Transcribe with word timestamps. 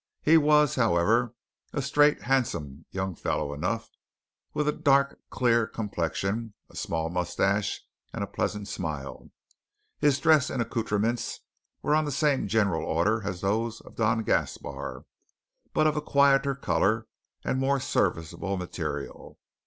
He 0.23 0.35
was, 0.35 0.73
however, 0.73 1.35
a 1.73 1.81
straight 1.83 2.23
handsome 2.23 2.85
young 2.89 3.13
fellow 3.13 3.53
enough, 3.53 3.87
with 4.51 4.67
a 4.67 4.71
dark 4.71 5.19
clear 5.29 5.67
complexion, 5.67 6.55
a 6.71 6.75
small 6.75 7.11
moustache, 7.11 7.79
and 8.11 8.23
a 8.23 8.25
pleasant 8.25 8.67
smile. 8.67 9.29
His 9.99 10.19
dress 10.19 10.49
and 10.49 10.59
accoutrements 10.59 11.41
were 11.83 11.93
on 11.93 12.05
the 12.05 12.11
same 12.11 12.47
general 12.47 12.83
order 12.83 13.21
as 13.29 13.41
those 13.41 13.79
of 13.79 13.95
Don 13.95 14.23
Gaspar, 14.23 15.05
but 15.71 15.85
of 15.85 16.03
quieter 16.03 16.55
colour 16.55 17.05
and 17.45 17.59
more 17.59 17.79
serviceable 17.79 18.57
material. 18.57 19.37